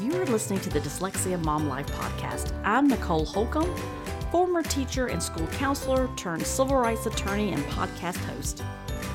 You 0.00 0.20
are 0.20 0.26
listening 0.26 0.60
to 0.60 0.68
the 0.68 0.80
Dyslexia 0.80 1.42
Mom 1.42 1.68
Life 1.68 1.86
podcast. 1.86 2.52
I'm 2.64 2.86
Nicole 2.86 3.24
Holcomb, 3.24 3.74
former 4.30 4.62
teacher 4.62 5.06
and 5.06 5.22
school 5.22 5.46
counselor 5.46 6.10
turned 6.16 6.46
civil 6.46 6.76
rights 6.76 7.06
attorney 7.06 7.52
and 7.52 7.64
podcast 7.64 8.16
host. 8.16 8.62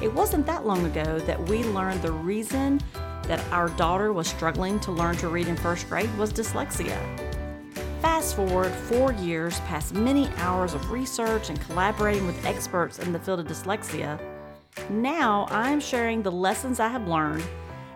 It 0.01 0.11
wasn't 0.11 0.47
that 0.47 0.65
long 0.65 0.83
ago 0.85 1.19
that 1.19 1.39
we 1.47 1.63
learned 1.65 2.01
the 2.01 2.11
reason 2.11 2.81
that 3.27 3.43
our 3.51 3.69
daughter 3.69 4.11
was 4.11 4.27
struggling 4.27 4.79
to 4.79 4.91
learn 4.91 5.17
to 5.17 5.27
read 5.27 5.47
in 5.47 5.55
first 5.55 5.87
grade 5.87 6.09
was 6.17 6.33
dyslexia. 6.33 6.97
Fast 8.01 8.35
forward 8.35 8.71
four 8.71 9.13
years 9.13 9.59
past 9.61 9.93
many 9.93 10.29
hours 10.37 10.73
of 10.73 10.89
research 10.89 11.49
and 11.49 11.61
collaborating 11.61 12.25
with 12.25 12.43
experts 12.43 12.97
in 12.97 13.13
the 13.13 13.19
field 13.19 13.39
of 13.39 13.45
dyslexia, 13.45 14.19
now 14.89 15.45
I'm 15.51 15.79
sharing 15.79 16.23
the 16.23 16.31
lessons 16.31 16.79
I 16.79 16.87
have 16.87 17.07
learned 17.07 17.43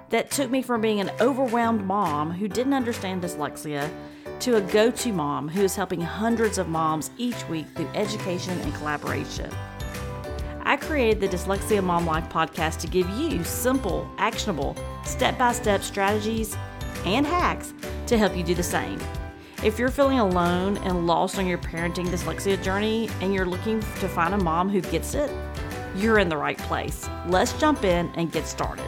that 0.09 0.31
took 0.31 0.51
me 0.51 0.61
from 0.61 0.81
being 0.81 0.99
an 0.99 1.11
overwhelmed 1.19 1.85
mom 1.85 2.31
who 2.31 2.47
didn't 2.47 2.73
understand 2.73 3.23
dyslexia 3.23 3.89
to 4.39 4.57
a 4.57 4.61
go 4.61 4.91
to 4.91 5.11
mom 5.11 5.47
who 5.47 5.63
is 5.63 5.75
helping 5.75 6.01
hundreds 6.01 6.57
of 6.57 6.67
moms 6.67 7.11
each 7.17 7.47
week 7.47 7.67
through 7.75 7.89
education 7.93 8.59
and 8.61 8.73
collaboration. 8.75 9.49
I 10.63 10.77
created 10.77 11.21
the 11.21 11.27
Dyslexia 11.27 11.83
Mom 11.83 12.07
Life 12.07 12.27
podcast 12.29 12.79
to 12.79 12.87
give 12.87 13.07
you 13.11 13.43
simple, 13.43 14.09
actionable, 14.17 14.75
step 15.03 15.37
by 15.37 15.51
step 15.51 15.83
strategies 15.83 16.57
and 17.05 17.25
hacks 17.25 17.73
to 18.07 18.17
help 18.17 18.35
you 18.35 18.43
do 18.43 18.55
the 18.55 18.63
same. 18.63 18.99
If 19.63 19.79
you're 19.79 19.91
feeling 19.91 20.19
alone 20.19 20.77
and 20.79 21.07
lost 21.07 21.37
on 21.37 21.45
your 21.45 21.59
parenting 21.59 22.07
dyslexia 22.07 22.61
journey 22.61 23.09
and 23.21 23.33
you're 23.33 23.45
looking 23.45 23.79
to 23.79 24.07
find 24.07 24.33
a 24.33 24.37
mom 24.37 24.69
who 24.69 24.81
gets 24.81 25.13
it, 25.13 25.31
you're 25.95 26.19
in 26.19 26.29
the 26.29 26.37
right 26.37 26.57
place. 26.57 27.07
Let's 27.27 27.53
jump 27.53 27.83
in 27.83 28.11
and 28.15 28.31
get 28.31 28.47
started. 28.47 28.85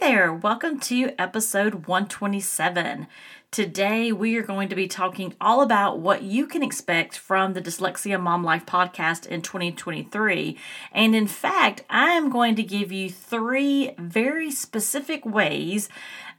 There, 0.00 0.32
welcome 0.32 0.80
to 0.80 1.12
episode 1.18 1.86
127. 1.86 3.06
Today, 3.50 4.10
we 4.12 4.34
are 4.38 4.42
going 4.42 4.70
to 4.70 4.74
be 4.74 4.88
talking 4.88 5.34
all 5.38 5.60
about 5.60 5.98
what 5.98 6.22
you 6.22 6.46
can 6.46 6.62
expect 6.62 7.18
from 7.18 7.52
the 7.52 7.60
Dyslexia 7.60 8.18
Mom 8.18 8.42
Life 8.42 8.64
podcast 8.64 9.26
in 9.26 9.42
2023. 9.42 10.56
And 10.92 11.14
in 11.14 11.26
fact, 11.26 11.84
I 11.90 12.12
am 12.12 12.30
going 12.30 12.56
to 12.56 12.62
give 12.62 12.90
you 12.90 13.10
three 13.10 13.92
very 13.98 14.50
specific 14.50 15.26
ways 15.26 15.90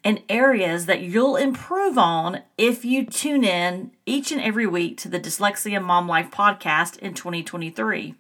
and 0.04 0.24
areas 0.28 0.88
that 0.88 1.02
you'll 1.02 1.36
improve 1.36 2.00
on 2.00 2.42
if 2.58 2.84
you 2.84 3.06
tune 3.06 3.44
in 3.44 3.92
each 4.08 4.32
and 4.32 4.42
every 4.42 4.66
week 4.66 4.98
to 4.98 5.08
the 5.08 5.20
Dyslexia 5.20 5.80
Mom 5.84 6.08
Life 6.08 6.32
podcast 6.32 6.98
in 6.98 7.14
2023. 7.14 8.16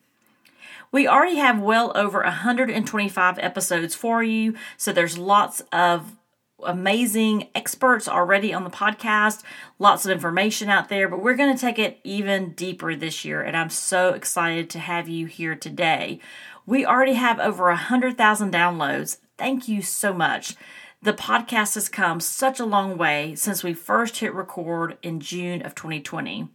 We 0.91 1.07
already 1.07 1.37
have 1.37 1.59
well 1.61 1.93
over 1.95 2.21
125 2.21 3.39
episodes 3.39 3.95
for 3.95 4.21
you, 4.21 4.55
so 4.75 4.91
there's 4.91 5.17
lots 5.17 5.63
of 5.71 6.17
amazing 6.63 7.47
experts 7.55 8.09
already 8.09 8.53
on 8.53 8.65
the 8.65 8.69
podcast, 8.69 9.41
lots 9.79 10.05
of 10.05 10.11
information 10.11 10.67
out 10.67 10.89
there, 10.89 11.07
but 11.07 11.23
we're 11.23 11.35
going 11.35 11.55
to 11.55 11.59
take 11.59 11.79
it 11.79 11.99
even 12.03 12.51
deeper 12.51 12.93
this 12.93 13.23
year, 13.23 13.41
and 13.41 13.55
I'm 13.55 13.69
so 13.69 14.09
excited 14.09 14.69
to 14.71 14.79
have 14.79 15.07
you 15.07 15.27
here 15.27 15.55
today. 15.55 16.19
We 16.65 16.85
already 16.85 17.13
have 17.13 17.39
over 17.39 17.67
100,000 17.67 18.53
downloads. 18.53 19.17
Thank 19.37 19.69
you 19.69 19.81
so 19.81 20.13
much. 20.13 20.55
The 21.01 21.13
podcast 21.13 21.75
has 21.75 21.87
come 21.87 22.19
such 22.19 22.59
a 22.59 22.65
long 22.65 22.97
way 22.97 23.33
since 23.35 23.63
we 23.63 23.73
first 23.73 24.17
hit 24.17 24.33
record 24.33 24.97
in 25.01 25.21
June 25.21 25.65
of 25.65 25.73
2020. 25.73 26.49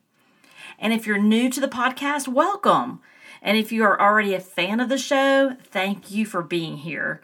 And 0.78 0.92
if 0.92 1.06
you're 1.06 1.18
new 1.18 1.48
to 1.50 1.60
the 1.60 1.68
podcast, 1.68 2.28
welcome. 2.28 3.00
And 3.47 3.56
if 3.56 3.70
you 3.70 3.84
are 3.84 3.98
already 3.98 4.34
a 4.34 4.41
fan 4.41 4.80
of 4.80 4.89
the 4.89 4.98
show, 4.98 5.55
thank 5.62 6.11
you 6.11 6.27
for 6.27 6.42
being 6.42 6.78
here. 6.78 7.22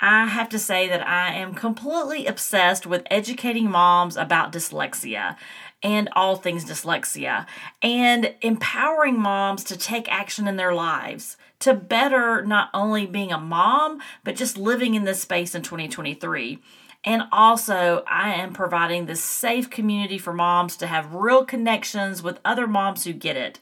I 0.00 0.26
have 0.26 0.48
to 0.48 0.58
say 0.58 0.88
that 0.88 1.06
I 1.06 1.32
am 1.34 1.54
completely 1.54 2.26
obsessed 2.26 2.86
with 2.86 3.06
educating 3.08 3.70
moms 3.70 4.16
about 4.16 4.50
dyslexia 4.50 5.36
and 5.80 6.08
all 6.16 6.34
things 6.34 6.64
dyslexia 6.64 7.46
and 7.82 8.34
empowering 8.40 9.16
moms 9.20 9.62
to 9.64 9.76
take 9.76 10.10
action 10.10 10.48
in 10.48 10.56
their 10.56 10.74
lives 10.74 11.36
to 11.60 11.72
better 11.72 12.44
not 12.44 12.70
only 12.74 13.06
being 13.06 13.30
a 13.30 13.38
mom, 13.38 14.00
but 14.24 14.34
just 14.34 14.58
living 14.58 14.94
in 14.94 15.04
this 15.04 15.22
space 15.22 15.54
in 15.54 15.62
2023. 15.62 16.58
And 17.04 17.22
also, 17.32 18.04
I 18.06 18.34
am 18.34 18.52
providing 18.52 19.06
this 19.06 19.22
safe 19.22 19.70
community 19.70 20.18
for 20.18 20.32
moms 20.32 20.76
to 20.76 20.86
have 20.86 21.14
real 21.14 21.44
connections 21.44 22.22
with 22.22 22.40
other 22.44 22.66
moms 22.66 23.04
who 23.04 23.12
get 23.12 23.36
it. 23.36 23.58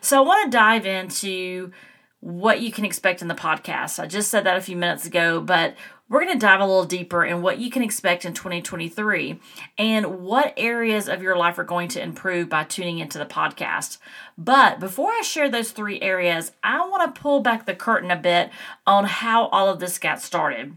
So 0.00 0.18
I 0.18 0.26
want 0.26 0.44
to 0.44 0.56
dive 0.56 0.86
into 0.86 1.72
what 2.20 2.60
you 2.60 2.72
can 2.72 2.84
expect 2.84 3.22
in 3.22 3.28
the 3.28 3.34
podcast. 3.34 3.98
I 3.98 4.06
just 4.06 4.30
said 4.30 4.44
that 4.44 4.56
a 4.56 4.62
few 4.62 4.76
minutes 4.76 5.06
ago, 5.06 5.40
but 5.40 5.74
we're 6.08 6.24
going 6.24 6.38
to 6.38 6.44
dive 6.44 6.60
a 6.60 6.66
little 6.66 6.84
deeper 6.84 7.24
in 7.24 7.40
what 7.40 7.58
you 7.58 7.70
can 7.70 7.82
expect 7.82 8.24
in 8.24 8.34
2023 8.34 9.38
and 9.78 10.20
what 10.20 10.52
areas 10.56 11.08
of 11.08 11.22
your 11.22 11.36
life 11.36 11.56
are 11.58 11.64
going 11.64 11.88
to 11.88 12.02
improve 12.02 12.48
by 12.48 12.64
tuning 12.64 12.98
into 12.98 13.16
the 13.16 13.24
podcast. 13.24 13.98
But 14.36 14.80
before 14.80 15.12
I 15.12 15.22
share 15.22 15.48
those 15.48 15.70
three 15.70 16.00
areas, 16.00 16.52
I 16.64 16.80
want 16.88 17.14
to 17.14 17.20
pull 17.20 17.40
back 17.40 17.64
the 17.64 17.74
curtain 17.74 18.10
a 18.10 18.16
bit 18.16 18.50
on 18.86 19.04
how 19.04 19.46
all 19.48 19.68
of 19.68 19.80
this 19.80 19.98
got 19.98 20.20
started. 20.20 20.76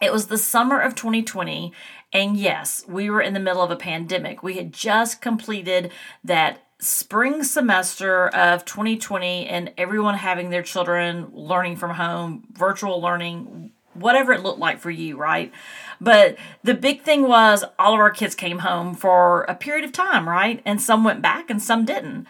It 0.00 0.12
was 0.12 0.26
the 0.26 0.38
summer 0.38 0.80
of 0.80 0.94
2020, 0.94 1.72
and 2.12 2.36
yes, 2.36 2.84
we 2.88 3.10
were 3.10 3.20
in 3.20 3.34
the 3.34 3.40
middle 3.40 3.62
of 3.62 3.70
a 3.70 3.76
pandemic. 3.76 4.42
We 4.42 4.54
had 4.54 4.72
just 4.72 5.20
completed 5.20 5.90
that 6.24 6.62
spring 6.80 7.42
semester 7.42 8.28
of 8.28 8.64
2020 8.64 9.46
and 9.46 9.72
everyone 9.76 10.14
having 10.14 10.50
their 10.50 10.62
children 10.62 11.28
learning 11.32 11.76
from 11.76 11.90
home, 11.90 12.44
virtual 12.52 13.00
learning, 13.00 13.72
whatever 13.94 14.32
it 14.32 14.42
looked 14.42 14.60
like 14.60 14.78
for 14.78 14.90
you, 14.90 15.16
right? 15.16 15.52
But 16.00 16.36
the 16.62 16.74
big 16.74 17.02
thing 17.02 17.26
was 17.26 17.64
all 17.78 17.94
of 17.94 18.00
our 18.00 18.10
kids 18.10 18.36
came 18.36 18.60
home 18.60 18.94
for 18.94 19.42
a 19.42 19.56
period 19.56 19.84
of 19.84 19.92
time, 19.92 20.28
right? 20.28 20.62
And 20.64 20.80
some 20.80 21.02
went 21.02 21.20
back 21.20 21.50
and 21.50 21.60
some 21.60 21.84
didn't. 21.84 22.26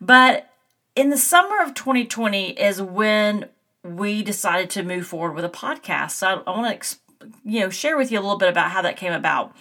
But 0.00 0.50
in 0.96 1.10
the 1.10 1.16
summer 1.16 1.62
of 1.62 1.74
2020 1.74 2.50
is 2.50 2.82
when 2.82 3.48
we 3.84 4.22
decided 4.22 4.70
to 4.70 4.82
move 4.82 5.06
forward 5.06 5.34
with 5.34 5.44
a 5.44 5.48
podcast. 5.48 6.12
So 6.12 6.42
I, 6.46 6.50
want 6.50 6.82
to, 6.82 6.96
you 7.44 7.60
know, 7.60 7.70
share 7.70 7.96
with 7.96 8.10
you 8.10 8.18
a 8.18 8.22
little 8.22 8.38
bit 8.38 8.48
about 8.48 8.70
how 8.70 8.82
that 8.82 8.96
came 8.96 9.12
about. 9.12 9.54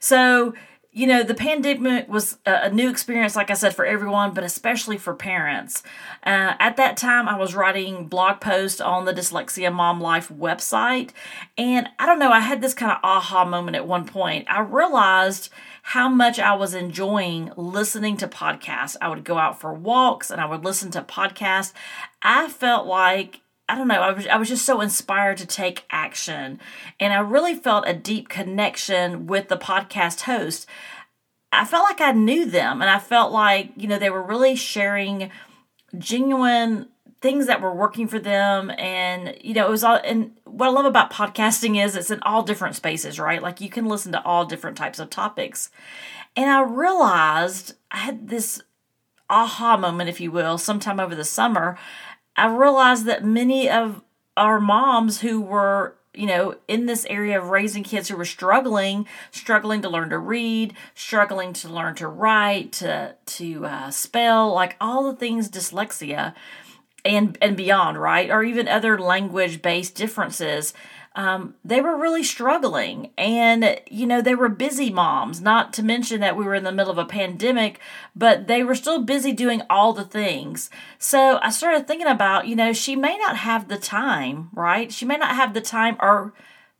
So 0.00 0.54
you 0.96 1.08
know, 1.08 1.24
the 1.24 1.34
pandemic 1.34 2.08
was 2.08 2.38
a 2.46 2.70
new 2.70 2.88
experience, 2.88 3.34
like 3.34 3.50
I 3.50 3.54
said, 3.54 3.74
for 3.74 3.84
everyone, 3.84 4.32
but 4.32 4.44
especially 4.44 4.96
for 4.96 5.12
parents. 5.12 5.82
Uh, 6.24 6.54
at 6.60 6.76
that 6.76 6.96
time, 6.96 7.28
I 7.28 7.36
was 7.36 7.52
writing 7.52 8.06
blog 8.06 8.40
posts 8.40 8.80
on 8.80 9.04
the 9.04 9.12
Dyslexia 9.12 9.74
Mom 9.74 10.00
Life 10.00 10.28
website. 10.28 11.10
And 11.58 11.88
I 11.98 12.06
don't 12.06 12.20
know, 12.20 12.30
I 12.30 12.38
had 12.38 12.60
this 12.60 12.74
kind 12.74 12.92
of 12.92 12.98
aha 13.02 13.44
moment 13.44 13.76
at 13.76 13.88
one 13.88 14.06
point. 14.06 14.46
I 14.48 14.60
realized 14.60 15.48
how 15.82 16.08
much 16.08 16.38
I 16.38 16.54
was 16.54 16.74
enjoying 16.74 17.50
listening 17.56 18.16
to 18.18 18.28
podcasts. 18.28 18.96
I 19.00 19.08
would 19.08 19.24
go 19.24 19.36
out 19.36 19.60
for 19.60 19.74
walks 19.74 20.30
and 20.30 20.40
I 20.40 20.46
would 20.46 20.64
listen 20.64 20.92
to 20.92 21.02
podcasts. 21.02 21.72
I 22.22 22.48
felt 22.48 22.86
like 22.86 23.40
I 23.68 23.76
don't 23.76 23.88
know, 23.88 24.00
I 24.00 24.12
was, 24.12 24.26
I 24.26 24.36
was 24.36 24.48
just 24.48 24.66
so 24.66 24.80
inspired 24.80 25.38
to 25.38 25.46
take 25.46 25.86
action. 25.90 26.60
And 27.00 27.12
I 27.12 27.18
really 27.20 27.54
felt 27.54 27.88
a 27.88 27.94
deep 27.94 28.28
connection 28.28 29.26
with 29.26 29.48
the 29.48 29.56
podcast 29.56 30.22
host. 30.22 30.66
I 31.50 31.64
felt 31.64 31.84
like 31.84 32.00
I 32.00 32.12
knew 32.12 32.44
them 32.44 32.82
and 32.82 32.90
I 32.90 32.98
felt 32.98 33.32
like, 33.32 33.70
you 33.76 33.88
know, 33.88 33.98
they 33.98 34.10
were 34.10 34.22
really 34.22 34.56
sharing 34.56 35.30
genuine 35.96 36.88
things 37.24 37.46
that 37.46 37.62
were 37.62 37.74
working 37.74 38.06
for 38.06 38.18
them 38.18 38.70
and 38.72 39.34
you 39.40 39.54
know 39.54 39.66
it 39.66 39.70
was 39.70 39.82
all 39.82 39.98
and 40.04 40.32
what 40.44 40.66
i 40.66 40.70
love 40.70 40.84
about 40.84 41.10
podcasting 41.10 41.82
is 41.82 41.96
it's 41.96 42.10
in 42.10 42.20
all 42.20 42.42
different 42.42 42.76
spaces 42.76 43.18
right 43.18 43.42
like 43.42 43.62
you 43.62 43.70
can 43.70 43.86
listen 43.86 44.12
to 44.12 44.22
all 44.26 44.44
different 44.44 44.76
types 44.76 44.98
of 44.98 45.08
topics 45.08 45.70
and 46.36 46.50
i 46.50 46.60
realized 46.60 47.76
i 47.90 47.96
had 47.96 48.28
this 48.28 48.60
aha 49.30 49.74
moment 49.74 50.10
if 50.10 50.20
you 50.20 50.30
will 50.30 50.58
sometime 50.58 51.00
over 51.00 51.14
the 51.14 51.24
summer 51.24 51.78
I 52.36 52.46
realized 52.46 53.06
that 53.06 53.24
many 53.24 53.68
of 53.68 54.02
our 54.36 54.60
moms 54.60 55.20
who 55.20 55.40
were 55.40 55.96
you 56.14 56.26
know, 56.26 56.54
in 56.68 56.86
this 56.86 57.04
area 57.06 57.40
of 57.40 57.50
raising 57.50 57.82
kids 57.82 58.08
who 58.08 58.16
were 58.16 58.24
struggling, 58.24 59.06
struggling 59.30 59.82
to 59.82 59.88
learn 59.88 60.10
to 60.10 60.18
read, 60.18 60.74
struggling 60.94 61.52
to 61.52 61.68
learn 61.68 61.94
to 61.96 62.06
write, 62.06 62.72
to 62.72 63.16
to 63.26 63.66
uh, 63.66 63.90
spell, 63.90 64.52
like 64.54 64.76
all 64.80 65.10
the 65.10 65.18
things 65.18 65.50
dyslexia, 65.50 66.34
and 67.04 67.36
and 67.42 67.56
beyond, 67.56 68.00
right? 68.00 68.30
Or 68.30 68.44
even 68.44 68.68
other 68.68 68.98
language 68.98 69.60
based 69.60 69.96
differences 69.96 70.72
um, 71.14 71.54
they 71.64 71.80
were 71.80 71.96
really 71.96 72.24
struggling. 72.24 73.10
And, 73.16 73.80
you 73.90 74.06
know, 74.06 74.20
they 74.20 74.34
were 74.34 74.48
busy 74.48 74.90
moms, 74.90 75.40
not 75.40 75.72
to 75.74 75.82
mention 75.82 76.20
that 76.20 76.36
we 76.36 76.44
were 76.44 76.54
in 76.54 76.64
the 76.64 76.72
middle 76.72 76.90
of 76.90 76.98
a 76.98 77.04
pandemic, 77.04 77.80
but 78.16 78.48
they 78.48 78.64
were 78.64 78.74
still 78.74 79.02
busy 79.02 79.32
doing 79.32 79.62
all 79.70 79.92
the 79.92 80.04
things. 80.04 80.70
So 80.98 81.38
I 81.42 81.50
started 81.50 81.86
thinking 81.86 82.08
about, 82.08 82.48
you 82.48 82.56
know, 82.56 82.72
she 82.72 82.96
may 82.96 83.16
not 83.16 83.36
have 83.36 83.68
the 83.68 83.78
time, 83.78 84.50
right? 84.52 84.92
She 84.92 85.04
may 85.04 85.16
not 85.16 85.36
have 85.36 85.54
the 85.54 85.60
time 85.60 85.96
or 86.00 86.34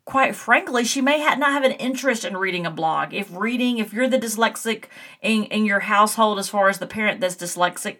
quite 0.04 0.36
frankly, 0.36 0.84
she 0.84 1.00
may 1.00 1.18
not 1.18 1.52
have 1.52 1.64
an 1.64 1.72
interest 1.72 2.24
in 2.24 2.36
reading 2.36 2.66
a 2.66 2.70
blog. 2.70 3.14
If 3.14 3.34
reading, 3.34 3.78
if 3.78 3.92
you're 3.92 4.08
the 4.08 4.18
dyslexic 4.18 4.86
in, 5.22 5.44
in 5.44 5.64
your 5.64 5.80
household, 5.80 6.38
as 6.38 6.48
far 6.48 6.68
as 6.68 6.78
the 6.78 6.86
parent 6.86 7.20
that's 7.20 7.36
dyslexic, 7.36 7.96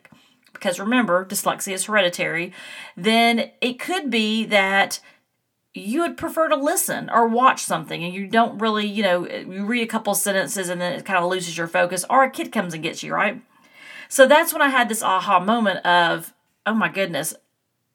because 0.52 0.78
remember, 0.78 1.24
dyslexia 1.24 1.72
is 1.72 1.86
hereditary, 1.86 2.52
then 2.96 3.50
it 3.60 3.80
could 3.80 4.10
be 4.10 4.44
that 4.46 5.00
you 5.74 6.02
would 6.02 6.16
prefer 6.16 6.48
to 6.48 6.56
listen 6.56 7.10
or 7.10 7.26
watch 7.26 7.62
something 7.64 8.04
and 8.04 8.14
you 8.14 8.28
don't 8.28 8.58
really, 8.58 8.86
you 8.86 9.02
know, 9.02 9.28
you 9.28 9.66
read 9.66 9.82
a 9.82 9.86
couple 9.86 10.14
sentences 10.14 10.68
and 10.68 10.80
then 10.80 10.92
it 10.92 11.04
kind 11.04 11.22
of 11.22 11.28
loses 11.28 11.58
your 11.58 11.66
focus, 11.66 12.04
or 12.08 12.22
a 12.22 12.30
kid 12.30 12.52
comes 12.52 12.74
and 12.74 12.82
gets 12.82 13.02
you, 13.02 13.12
right? 13.12 13.42
So 14.08 14.26
that's 14.26 14.52
when 14.52 14.62
I 14.62 14.68
had 14.68 14.88
this 14.88 15.02
aha 15.02 15.40
moment 15.40 15.84
of, 15.84 16.32
oh 16.64 16.74
my 16.74 16.88
goodness, 16.88 17.34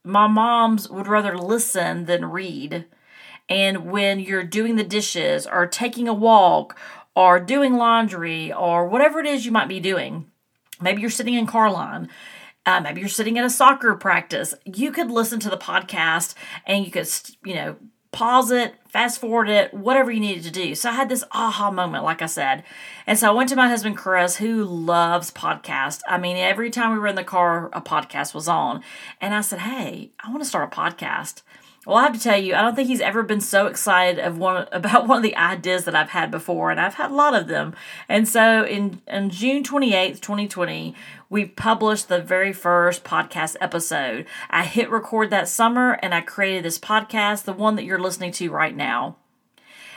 my 0.03 0.27
moms 0.27 0.89
would 0.89 1.07
rather 1.07 1.37
listen 1.37 2.05
than 2.05 2.25
read. 2.25 2.85
And 3.47 3.89
when 3.89 4.19
you're 4.19 4.43
doing 4.43 4.75
the 4.75 4.83
dishes 4.83 5.47
or 5.47 5.65
taking 5.65 6.07
a 6.07 6.13
walk 6.13 6.77
or 7.15 7.39
doing 7.39 7.75
laundry 7.75 8.51
or 8.51 8.87
whatever 8.87 9.19
it 9.19 9.25
is 9.25 9.45
you 9.45 9.51
might 9.51 9.69
be 9.69 9.79
doing, 9.79 10.29
maybe 10.81 11.01
you're 11.01 11.09
sitting 11.09 11.33
in 11.33 11.47
car 11.47 11.71
line, 11.71 12.09
uh, 12.65 12.79
maybe 12.81 12.99
you're 12.99 13.09
sitting 13.09 13.37
at 13.37 13.45
a 13.45 13.49
soccer 13.49 13.95
practice, 13.95 14.53
you 14.65 14.91
could 14.91 15.09
listen 15.09 15.39
to 15.39 15.49
the 15.49 15.57
podcast 15.57 16.35
and 16.65 16.85
you 16.85 16.91
could, 16.91 17.09
you 17.43 17.55
know, 17.55 17.75
pause 18.11 18.49
it, 18.51 18.73
fast 18.87 19.21
forward 19.21 19.49
it, 19.49 19.73
whatever 19.73 20.11
you 20.11 20.19
needed 20.19 20.43
to 20.43 20.51
do. 20.51 20.73
So 20.73 20.89
I 20.89 20.93
had 20.93 21.09
this 21.09 21.23
aha 21.31 21.69
moment, 21.71 22.03
like 22.03 22.21
I 22.21 22.25
said. 22.25 22.63
And 23.05 23.19
so 23.19 23.27
I 23.27 23.33
went 23.33 23.49
to 23.49 23.55
my 23.55 23.69
husband, 23.69 23.97
Chris, 23.97 24.37
who 24.37 24.63
loves 24.63 25.31
podcasts. 25.31 26.01
I 26.07 26.17
mean, 26.17 26.37
every 26.37 26.71
time 26.71 26.91
we 26.91 26.99
were 26.99 27.07
in 27.07 27.15
the 27.15 27.23
car, 27.23 27.69
a 27.71 27.81
podcast 27.81 28.33
was 28.33 28.47
on. 28.47 28.81
And 29.21 29.33
I 29.33 29.41
said, 29.41 29.59
Hey, 29.59 30.11
I 30.23 30.29
want 30.29 30.41
to 30.41 30.49
start 30.49 30.73
a 30.73 30.75
podcast. 30.75 31.43
Well, 31.85 31.95
I 31.95 32.03
have 32.03 32.13
to 32.13 32.19
tell 32.19 32.37
you, 32.37 32.55
I 32.55 32.61
don't 32.61 32.75
think 32.75 32.89
he's 32.89 32.99
ever 32.99 33.23
been 33.23 33.39
so 33.39 33.67
excited 33.67 34.19
of 34.19 34.37
one 34.37 34.67
about 34.71 35.07
one 35.07 35.17
of 35.17 35.23
the 35.23 35.35
ideas 35.35 35.85
that 35.85 35.95
I've 35.95 36.09
had 36.09 36.29
before, 36.29 36.71
and 36.71 36.79
I've 36.79 36.95
had 36.95 37.11
a 37.11 37.15
lot 37.15 37.33
of 37.33 37.47
them. 37.47 37.73
And 38.07 38.27
so, 38.27 38.65
in 38.65 39.01
in 39.07 39.29
June 39.29 39.63
twenty 39.63 39.93
eighth, 39.93 40.21
twenty 40.21 40.47
twenty, 40.47 40.93
we 41.29 41.45
published 41.45 42.09
the 42.09 42.21
very 42.21 42.51
first 42.53 43.03
podcast 43.03 43.55
episode. 43.61 44.25
I 44.49 44.65
hit 44.65 44.89
record 44.89 45.29
that 45.29 45.47
summer, 45.47 45.93
and 46.03 46.13
I 46.13 46.21
created 46.21 46.63
this 46.63 46.79
podcast, 46.79 47.43
the 47.43 47.53
one 47.53 47.75
that 47.75 47.85
you're 47.85 47.99
listening 47.99 48.33
to 48.33 48.51
right 48.51 48.75
now. 48.75 49.15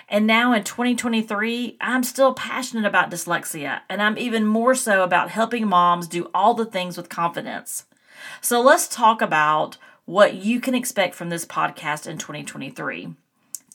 And 0.08 0.26
now 0.26 0.52
in 0.52 0.62
2023, 0.62 1.78
I'm 1.80 2.02
still 2.02 2.34
passionate 2.34 2.84
about 2.84 3.10
dyslexia, 3.10 3.80
and 3.88 4.02
I'm 4.02 4.18
even 4.18 4.46
more 4.46 4.74
so 4.74 5.02
about 5.02 5.30
helping 5.30 5.66
moms 5.66 6.06
do 6.06 6.30
all 6.34 6.52
the 6.52 6.66
things 6.66 6.96
with 6.98 7.08
confidence. 7.08 7.86
So 8.40 8.60
let's 8.60 8.88
talk 8.88 9.22
about 9.22 9.78
what 10.04 10.34
you 10.34 10.60
can 10.60 10.74
expect 10.74 11.14
from 11.14 11.28
this 11.28 11.44
podcast 11.44 12.06
in 12.06 12.18
2023. 12.18 13.14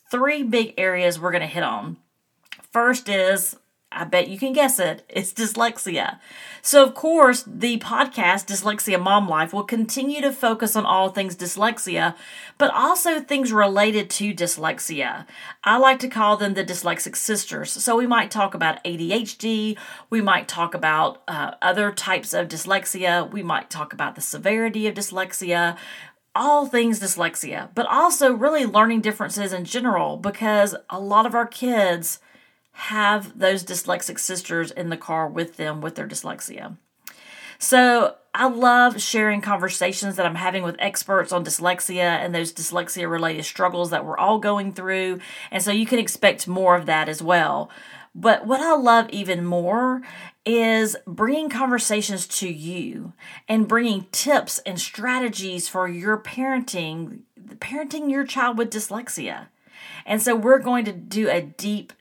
Three 0.09 0.43
big 0.43 0.73
areas 0.77 1.19
we're 1.19 1.31
going 1.31 1.41
to 1.41 1.47
hit 1.47 1.63
on. 1.63 1.97
First 2.71 3.09
is 3.09 3.57
I 3.89 4.03
bet 4.03 4.27
you 4.27 4.37
can 4.37 4.51
guess 4.51 4.79
it. 4.79 5.03
It's 5.07 5.31
dyslexia. 5.31 6.19
So, 6.61 6.83
of 6.83 6.93
course, 6.93 7.43
the 7.47 7.79
podcast, 7.79 8.45
Dyslexia 8.45 9.01
Mom 9.01 9.29
Life, 9.29 9.53
will 9.53 9.63
continue 9.63 10.19
to 10.21 10.33
focus 10.33 10.75
on 10.75 10.85
all 10.85 11.09
things 11.09 11.37
dyslexia, 11.37 12.13
but 12.57 12.69
also 12.73 13.21
things 13.21 13.53
related 13.53 14.09
to 14.11 14.33
dyslexia. 14.33 15.25
I 15.63 15.77
like 15.77 15.99
to 15.99 16.09
call 16.09 16.35
them 16.35 16.53
the 16.53 16.65
dyslexic 16.65 17.15
sisters. 17.15 17.71
So, 17.71 17.95
we 17.95 18.05
might 18.05 18.29
talk 18.29 18.53
about 18.53 18.83
ADHD, 18.83 19.77
we 20.09 20.21
might 20.21 20.49
talk 20.49 20.73
about 20.75 21.23
uh, 21.27 21.51
other 21.61 21.93
types 21.93 22.33
of 22.33 22.49
dyslexia, 22.49 23.31
we 23.31 23.41
might 23.41 23.69
talk 23.69 23.93
about 23.93 24.15
the 24.15 24.21
severity 24.21 24.87
of 24.87 24.95
dyslexia, 24.95 25.77
all 26.37 26.67
things 26.67 26.99
dyslexia, 26.99 27.69
but 27.73 27.87
also 27.87 28.31
really 28.31 28.65
learning 28.65 29.01
differences 29.01 29.51
in 29.51 29.65
general 29.65 30.17
because 30.17 30.75
a 30.89 30.99
lot 30.99 31.25
of 31.25 31.33
our 31.33 31.47
kids 31.47 32.19
have 32.73 33.39
those 33.39 33.63
dyslexic 33.63 34.19
sisters 34.19 34.69
in 34.69 34.89
the 34.89 34.97
car 34.97 35.27
with 35.27 35.57
them 35.57 35.81
with 35.81 35.95
their 35.95 36.07
dyslexia. 36.07 36.77
So 37.57 38.15
I 38.35 38.47
love 38.47 39.01
sharing 39.01 39.41
conversations 39.41 40.15
that 40.15 40.27
I'm 40.27 40.35
having 40.35 40.61
with 40.61 40.75
experts 40.77 41.31
on 41.31 41.43
dyslexia 41.43 41.97
and 42.01 42.35
those 42.35 42.53
dyslexia 42.53 43.09
related 43.09 43.45
struggles 43.45 43.89
that 43.89 44.05
we're 44.05 44.17
all 44.17 44.37
going 44.37 44.73
through. 44.73 45.19
And 45.49 45.63
so 45.63 45.71
you 45.71 45.87
can 45.87 45.97
expect 45.97 46.47
more 46.47 46.75
of 46.75 46.85
that 46.85 47.09
as 47.09 47.23
well. 47.23 47.71
But 48.13 48.45
what 48.45 48.61
I 48.61 48.75
love 48.75 49.09
even 49.09 49.43
more 49.43 50.03
is 50.47 50.95
bringing 51.05 51.49
conversations 51.49 52.25
to 52.25 52.47
you 52.47 53.11
and 53.49 53.67
bringing 53.67 54.07
tips 54.13 54.59
and 54.59 54.79
strategies 54.79 55.67
for 55.67 55.89
your 55.89 56.17
parenting, 56.17 57.19
parenting 57.57 58.09
your 58.09 58.25
child 58.25 58.57
with 58.57 58.71
dyslexia. 58.71 59.47
And 60.05 60.21
so 60.21 60.35
we're 60.35 60.59
going 60.59 60.85
to 60.85 60.93
do 60.93 61.29
a 61.29 61.41
deep 61.41 61.91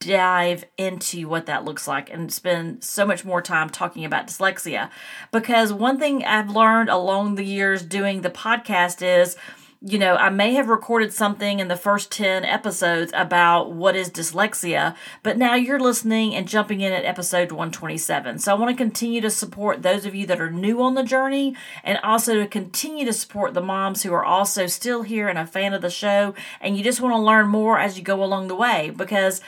dive 0.00 0.64
into 0.76 1.28
what 1.28 1.46
that 1.46 1.64
looks 1.64 1.86
like 1.86 2.10
and 2.10 2.32
spend 2.32 2.82
so 2.84 3.06
much 3.06 3.24
more 3.24 3.40
time 3.40 3.70
talking 3.70 4.04
about 4.04 4.26
dyslexia 4.26 4.90
because 5.32 5.72
one 5.72 5.98
thing 5.98 6.22
I've 6.24 6.50
learned 6.50 6.90
along 6.90 7.36
the 7.36 7.44
years 7.44 7.82
doing 7.82 8.20
the 8.20 8.30
podcast 8.30 9.00
is 9.02 9.36
you 9.86 9.98
know, 9.98 10.16
I 10.16 10.30
may 10.30 10.54
have 10.54 10.70
recorded 10.70 11.12
something 11.12 11.60
in 11.60 11.68
the 11.68 11.76
first 11.76 12.10
10 12.10 12.42
episodes 12.46 13.12
about 13.14 13.72
what 13.72 13.94
is 13.94 14.08
dyslexia, 14.08 14.96
but 15.22 15.36
now 15.36 15.56
you're 15.56 15.78
listening 15.78 16.34
and 16.34 16.48
jumping 16.48 16.80
in 16.80 16.90
at 16.90 17.04
episode 17.04 17.52
127. 17.52 18.38
So 18.38 18.50
I 18.50 18.58
want 18.58 18.70
to 18.70 18.82
continue 18.82 19.20
to 19.20 19.28
support 19.28 19.82
those 19.82 20.06
of 20.06 20.14
you 20.14 20.26
that 20.26 20.40
are 20.40 20.50
new 20.50 20.80
on 20.80 20.94
the 20.94 21.02
journey 21.02 21.54
and 21.82 21.98
also 22.02 22.36
to 22.36 22.46
continue 22.46 23.04
to 23.04 23.12
support 23.12 23.52
the 23.52 23.60
moms 23.60 24.02
who 24.02 24.14
are 24.14 24.24
also 24.24 24.66
still 24.66 25.02
here 25.02 25.28
and 25.28 25.38
a 25.38 25.46
fan 25.46 25.74
of 25.74 25.82
the 25.82 25.90
show 25.90 26.34
and 26.62 26.78
you 26.78 26.82
just 26.82 27.02
want 27.02 27.14
to 27.14 27.18
learn 27.18 27.48
more 27.48 27.78
as 27.78 27.98
you 27.98 28.02
go 28.02 28.24
along 28.24 28.48
the 28.48 28.56
way 28.56 28.90
because 28.96 29.42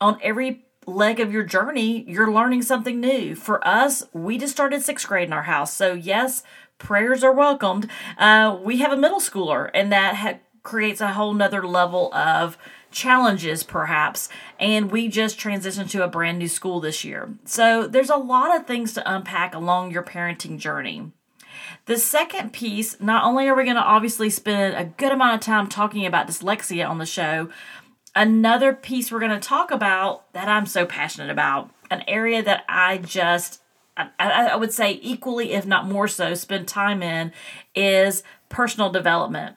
on 0.00 0.16
every 0.22 0.64
leg 0.86 1.20
of 1.20 1.32
your 1.32 1.44
journey, 1.44 2.04
you're 2.08 2.32
learning 2.32 2.62
something 2.62 3.00
new. 3.00 3.34
For 3.34 3.66
us, 3.66 4.02
we 4.12 4.38
just 4.38 4.52
started 4.52 4.82
sixth 4.82 5.06
grade 5.06 5.28
in 5.28 5.32
our 5.32 5.42
house. 5.42 5.72
So, 5.72 5.92
yes, 5.94 6.42
prayers 6.78 7.22
are 7.22 7.32
welcomed. 7.32 7.88
Uh, 8.18 8.58
we 8.62 8.78
have 8.78 8.92
a 8.92 8.96
middle 8.96 9.20
schooler, 9.20 9.70
and 9.74 9.92
that 9.92 10.16
ha- 10.16 10.38
creates 10.62 11.00
a 11.00 11.12
whole 11.12 11.34
nother 11.34 11.66
level 11.66 12.12
of 12.14 12.58
challenges, 12.90 13.62
perhaps. 13.62 14.28
And 14.60 14.90
we 14.90 15.08
just 15.08 15.38
transitioned 15.38 15.90
to 15.90 16.04
a 16.04 16.08
brand 16.08 16.38
new 16.38 16.48
school 16.48 16.80
this 16.80 17.04
year. 17.04 17.34
So 17.44 17.86
there's 17.86 18.10
a 18.10 18.16
lot 18.16 18.54
of 18.54 18.66
things 18.66 18.92
to 18.94 19.14
unpack 19.14 19.54
along 19.54 19.92
your 19.92 20.02
parenting 20.02 20.58
journey. 20.58 21.10
The 21.86 21.98
second 21.98 22.52
piece, 22.52 23.00
not 23.00 23.24
only 23.24 23.48
are 23.48 23.56
we 23.56 23.64
going 23.64 23.76
to 23.76 23.82
obviously 23.82 24.30
spend 24.30 24.76
a 24.76 24.84
good 24.84 25.10
amount 25.10 25.34
of 25.34 25.40
time 25.40 25.68
talking 25.68 26.06
about 26.06 26.28
dyslexia 26.28 26.88
on 26.88 26.98
the 26.98 27.06
show, 27.06 27.48
another 28.14 28.72
piece 28.72 29.10
we're 29.10 29.20
going 29.20 29.30
to 29.30 29.40
talk 29.40 29.70
about 29.70 30.32
that 30.32 30.48
I'm 30.48 30.66
so 30.66 30.86
passionate 30.86 31.30
about, 31.30 31.70
an 31.90 32.02
area 32.06 32.42
that 32.42 32.64
I 32.68 32.98
just 32.98 33.62
I, 33.96 34.08
I 34.18 34.56
would 34.56 34.72
say 34.72 34.98
equally, 35.02 35.52
if 35.52 35.66
not 35.66 35.86
more 35.86 36.08
so, 36.08 36.34
spend 36.34 36.66
time 36.66 37.02
in 37.02 37.32
is 37.74 38.22
personal 38.48 38.90
development. 38.90 39.56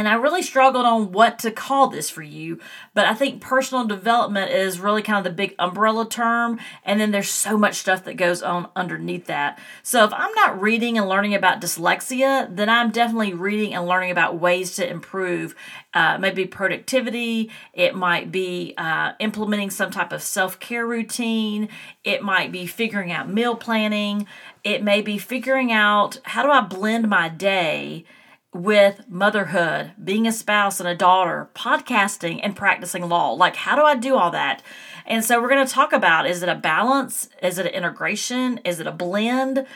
And 0.00 0.08
I 0.08 0.14
really 0.14 0.40
struggled 0.40 0.86
on 0.86 1.12
what 1.12 1.38
to 1.40 1.50
call 1.50 1.88
this 1.88 2.08
for 2.08 2.22
you, 2.22 2.58
but 2.94 3.04
I 3.04 3.12
think 3.12 3.42
personal 3.42 3.86
development 3.86 4.50
is 4.50 4.80
really 4.80 5.02
kind 5.02 5.18
of 5.18 5.24
the 5.24 5.36
big 5.36 5.54
umbrella 5.58 6.08
term. 6.08 6.58
And 6.86 6.98
then 6.98 7.10
there's 7.10 7.28
so 7.28 7.58
much 7.58 7.74
stuff 7.74 8.04
that 8.04 8.14
goes 8.14 8.42
on 8.42 8.70
underneath 8.74 9.26
that. 9.26 9.58
So 9.82 10.02
if 10.04 10.14
I'm 10.14 10.32
not 10.32 10.58
reading 10.58 10.96
and 10.96 11.06
learning 11.06 11.34
about 11.34 11.60
dyslexia, 11.60 12.48
then 12.56 12.70
I'm 12.70 12.92
definitely 12.92 13.34
reading 13.34 13.74
and 13.74 13.86
learning 13.86 14.10
about 14.10 14.40
ways 14.40 14.74
to 14.76 14.88
improve. 14.88 15.54
Uh, 15.92 16.16
maybe 16.16 16.46
productivity, 16.46 17.50
it 17.74 17.94
might 17.94 18.32
be 18.32 18.72
uh, 18.78 19.12
implementing 19.18 19.68
some 19.68 19.90
type 19.90 20.14
of 20.14 20.22
self 20.22 20.58
care 20.58 20.86
routine, 20.86 21.68
it 22.04 22.22
might 22.22 22.50
be 22.50 22.64
figuring 22.64 23.12
out 23.12 23.28
meal 23.28 23.54
planning, 23.54 24.26
it 24.64 24.82
may 24.82 25.02
be 25.02 25.18
figuring 25.18 25.70
out 25.70 26.20
how 26.24 26.42
do 26.42 26.50
I 26.50 26.62
blend 26.62 27.06
my 27.10 27.28
day 27.28 28.06
with 28.52 29.02
motherhood, 29.08 29.92
being 30.02 30.26
a 30.26 30.32
spouse 30.32 30.80
and 30.80 30.88
a 30.88 30.94
daughter, 30.94 31.50
podcasting, 31.54 32.40
and 32.42 32.56
practicing 32.56 33.08
law. 33.08 33.32
Like, 33.32 33.56
how 33.56 33.76
do 33.76 33.82
I 33.82 33.94
do 33.94 34.16
all 34.16 34.30
that? 34.32 34.62
And 35.06 35.24
so, 35.24 35.40
we're 35.40 35.48
going 35.48 35.66
to 35.66 35.72
talk 35.72 35.92
about 35.92 36.26
is 36.26 36.42
it 36.42 36.48
a 36.48 36.54
balance? 36.54 37.28
Is 37.42 37.58
it 37.58 37.66
an 37.66 37.72
integration? 37.72 38.58
Is 38.64 38.80
it 38.80 38.86
a 38.86 38.92
blend? 38.92 39.66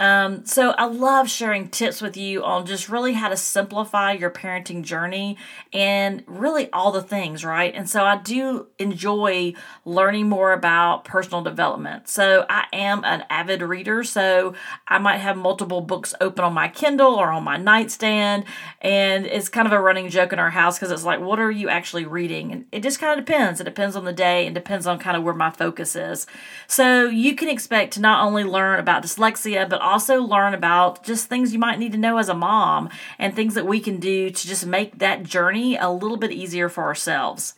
Um, 0.00 0.46
so 0.46 0.70
I 0.70 0.86
love 0.86 1.28
sharing 1.28 1.68
tips 1.68 2.00
with 2.00 2.16
you 2.16 2.42
on 2.42 2.64
just 2.64 2.88
really 2.88 3.12
how 3.12 3.28
to 3.28 3.36
simplify 3.36 4.12
your 4.12 4.30
parenting 4.30 4.82
journey 4.82 5.36
and 5.74 6.24
really 6.26 6.72
all 6.72 6.90
the 6.90 7.02
things, 7.02 7.44
right? 7.44 7.74
And 7.74 7.88
so 7.88 8.04
I 8.04 8.16
do 8.16 8.68
enjoy 8.78 9.52
learning 9.84 10.30
more 10.30 10.54
about 10.54 11.04
personal 11.04 11.42
development. 11.42 12.08
So 12.08 12.46
I 12.48 12.64
am 12.72 13.04
an 13.04 13.24
avid 13.28 13.60
reader, 13.60 14.02
so 14.02 14.54
I 14.88 14.98
might 14.98 15.18
have 15.18 15.36
multiple 15.36 15.82
books 15.82 16.14
open 16.18 16.44
on 16.44 16.54
my 16.54 16.68
Kindle 16.68 17.14
or 17.16 17.28
on 17.28 17.44
my 17.44 17.58
nightstand, 17.58 18.44
and 18.80 19.26
it's 19.26 19.50
kind 19.50 19.66
of 19.66 19.72
a 19.72 19.80
running 19.80 20.08
joke 20.08 20.32
in 20.32 20.38
our 20.38 20.50
house 20.50 20.78
because 20.78 20.90
it's 20.90 21.04
like, 21.04 21.20
what 21.20 21.38
are 21.38 21.50
you 21.50 21.68
actually 21.68 22.06
reading? 22.06 22.52
And 22.52 22.64
it 22.72 22.82
just 22.82 23.00
kind 23.00 23.18
of 23.18 23.26
depends. 23.26 23.60
It 23.60 23.64
depends 23.64 23.96
on 23.96 24.06
the 24.06 24.14
day 24.14 24.46
and 24.46 24.54
depends 24.54 24.86
on 24.86 24.98
kind 24.98 25.18
of 25.18 25.22
where 25.24 25.34
my 25.34 25.50
focus 25.50 25.94
is. 25.94 26.26
So 26.68 27.04
you 27.04 27.34
can 27.34 27.50
expect 27.50 27.92
to 27.94 28.00
not 28.00 28.24
only 28.24 28.44
learn 28.44 28.80
about 28.80 29.02
dyslexia, 29.02 29.68
but 29.68 29.89
also 29.90 30.22
learn 30.22 30.54
about 30.54 31.02
just 31.02 31.26
things 31.28 31.52
you 31.52 31.58
might 31.58 31.78
need 31.78 31.92
to 31.92 31.98
know 31.98 32.18
as 32.18 32.28
a 32.28 32.34
mom 32.34 32.88
and 33.18 33.34
things 33.34 33.54
that 33.54 33.66
we 33.66 33.80
can 33.80 33.98
do 33.98 34.30
to 34.30 34.46
just 34.46 34.64
make 34.64 34.98
that 34.98 35.24
journey 35.24 35.76
a 35.76 35.90
little 35.90 36.16
bit 36.16 36.32
easier 36.32 36.68
for 36.68 36.84
ourselves. 36.84 37.54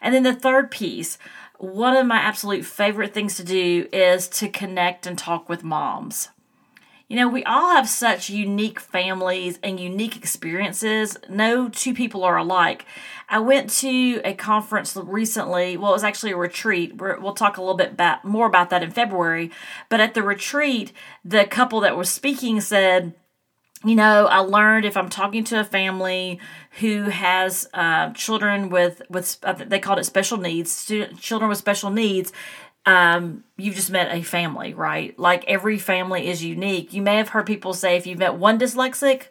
And 0.00 0.14
then 0.14 0.22
the 0.22 0.34
third 0.34 0.70
piece, 0.70 1.18
one 1.58 1.96
of 1.96 2.06
my 2.06 2.16
absolute 2.16 2.64
favorite 2.64 3.12
things 3.12 3.36
to 3.36 3.44
do 3.44 3.88
is 3.92 4.28
to 4.28 4.48
connect 4.48 5.06
and 5.06 5.18
talk 5.18 5.48
with 5.48 5.62
moms. 5.62 6.30
You 7.10 7.16
know, 7.16 7.26
we 7.26 7.42
all 7.42 7.74
have 7.74 7.88
such 7.88 8.30
unique 8.30 8.78
families 8.78 9.58
and 9.64 9.80
unique 9.80 10.14
experiences. 10.14 11.18
No 11.28 11.68
two 11.68 11.92
people 11.92 12.22
are 12.22 12.36
alike. 12.36 12.86
I 13.28 13.40
went 13.40 13.68
to 13.80 14.20
a 14.24 14.32
conference 14.32 14.94
recently. 14.94 15.76
Well, 15.76 15.90
it 15.90 15.94
was 15.94 16.04
actually 16.04 16.30
a 16.30 16.36
retreat. 16.36 16.94
We'll 16.96 17.34
talk 17.34 17.56
a 17.56 17.60
little 17.62 17.76
bit 17.76 17.94
about, 17.94 18.24
more 18.24 18.46
about 18.46 18.70
that 18.70 18.84
in 18.84 18.92
February. 18.92 19.50
But 19.88 19.98
at 19.98 20.14
the 20.14 20.22
retreat, 20.22 20.92
the 21.24 21.46
couple 21.46 21.80
that 21.80 21.96
was 21.96 22.08
speaking 22.08 22.60
said, 22.60 23.12
you 23.84 23.96
know, 23.96 24.26
I 24.26 24.38
learned 24.38 24.84
if 24.84 24.96
I'm 24.96 25.08
talking 25.08 25.42
to 25.44 25.58
a 25.58 25.64
family 25.64 26.38
who 26.78 27.04
has 27.04 27.68
uh, 27.74 28.12
children 28.12 28.68
with 28.68 29.02
with 29.10 29.40
they 29.66 29.80
called 29.80 29.98
it 29.98 30.04
special 30.04 30.36
needs, 30.36 30.70
student, 30.70 31.18
children 31.18 31.48
with 31.48 31.58
special 31.58 31.90
needs, 31.90 32.30
um, 32.86 33.44
you've 33.56 33.74
just 33.74 33.90
met 33.90 34.14
a 34.14 34.22
family, 34.22 34.74
right? 34.74 35.18
Like 35.18 35.44
every 35.46 35.78
family 35.78 36.28
is 36.28 36.44
unique. 36.44 36.92
You 36.92 37.02
may 37.02 37.16
have 37.16 37.30
heard 37.30 37.46
people 37.46 37.74
say 37.74 37.96
if 37.96 38.06
you've 38.06 38.18
met 38.18 38.36
one 38.36 38.58
dyslexic, 38.58 39.28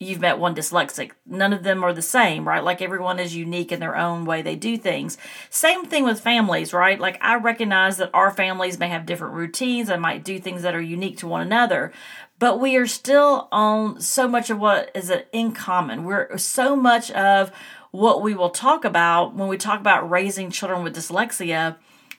you've 0.00 0.20
met 0.20 0.38
one 0.38 0.54
dyslexic. 0.54 1.12
None 1.26 1.52
of 1.52 1.62
them 1.64 1.82
are 1.82 1.92
the 1.92 2.02
same, 2.02 2.46
right? 2.46 2.62
Like 2.62 2.80
everyone 2.80 3.18
is 3.18 3.34
unique 3.34 3.72
in 3.72 3.80
their 3.80 3.96
own 3.96 4.24
way 4.24 4.42
they 4.42 4.54
do 4.54 4.76
things. 4.76 5.18
Same 5.50 5.86
thing 5.86 6.04
with 6.04 6.20
families, 6.20 6.72
right? 6.72 7.00
Like 7.00 7.18
I 7.20 7.36
recognize 7.36 7.96
that 7.96 8.10
our 8.14 8.30
families 8.30 8.78
may 8.78 8.88
have 8.88 9.06
different 9.06 9.34
routines 9.34 9.88
and 9.88 10.00
might 10.00 10.22
do 10.22 10.38
things 10.38 10.62
that 10.62 10.74
are 10.74 10.80
unique 10.80 11.18
to 11.18 11.26
one 11.26 11.40
another, 11.40 11.92
but 12.38 12.60
we 12.60 12.76
are 12.76 12.86
still 12.86 13.48
on 13.50 14.00
so 14.00 14.28
much 14.28 14.50
of 14.50 14.60
what 14.60 14.90
is 14.94 15.12
in 15.32 15.52
common. 15.52 16.04
We're 16.04 16.36
so 16.38 16.76
much 16.76 17.10
of 17.10 17.50
what 17.90 18.22
we 18.22 18.34
will 18.34 18.50
talk 18.50 18.84
about 18.84 19.34
when 19.34 19.48
we 19.48 19.56
talk 19.56 19.80
about 19.80 20.08
raising 20.08 20.50
children 20.50 20.84
with 20.84 20.94
dyslexia 20.94 21.76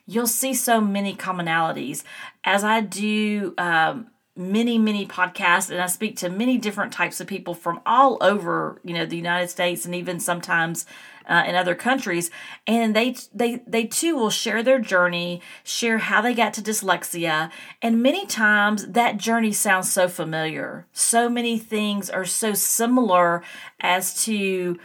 you'll 0.09 0.27
see 0.27 0.53
so 0.53 0.81
many 0.81 1.15
commonalities. 1.15 2.03
As 2.43 2.63
I 2.63 2.81
do 2.81 3.53
um, 3.57 4.07
many, 4.35 4.79
many 4.79 5.05
podcasts 5.05 5.69
and 5.69 5.79
I 5.79 5.87
speak 5.87 6.17
to 6.17 6.29
many 6.29 6.57
different 6.57 6.91
types 6.91 7.21
of 7.21 7.27
people 7.27 7.53
from 7.53 7.79
all 7.85 8.17
over, 8.19 8.81
you 8.83 8.93
know, 8.95 9.05
the 9.05 9.17
United 9.17 9.49
States 9.49 9.85
and 9.85 9.93
even 9.93 10.19
sometimes 10.19 10.87
uh, 11.27 11.43
in 11.45 11.53
other 11.53 11.75
countries, 11.75 12.31
and 12.65 12.95
they 12.95 13.15
they 13.31 13.61
they 13.67 13.85
too 13.85 14.15
will 14.15 14.31
share 14.31 14.63
their 14.63 14.79
journey, 14.79 15.41
share 15.63 15.99
how 15.99 16.21
they 16.21 16.33
got 16.33 16.55
to 16.55 16.61
dyslexia, 16.61 17.51
and 17.83 18.01
many 18.01 18.25
times 18.25 18.87
that 18.87 19.17
journey 19.17 19.51
sounds 19.51 19.91
so 19.91 20.07
familiar. 20.07 20.87
So 20.91 21.29
many 21.29 21.59
things 21.59 22.09
are 22.09 22.25
so 22.25 22.55
similar 22.55 23.43
as 23.79 24.23
to 24.23 24.33
you 24.33 24.79